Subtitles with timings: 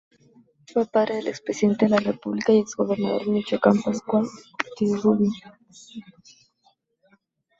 [0.73, 4.25] Fue padre del expresidente de la república y exgobernador de Michoacán, Pascual
[4.71, 5.29] Ortiz Rubio.